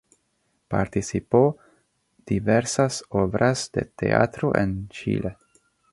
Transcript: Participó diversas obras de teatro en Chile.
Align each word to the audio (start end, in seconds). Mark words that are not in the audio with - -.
Participó 0.67 1.57
diversas 2.25 3.03
obras 3.09 3.71
de 3.71 3.81
teatro 3.85 4.51
en 4.55 4.89
Chile. 4.89 5.37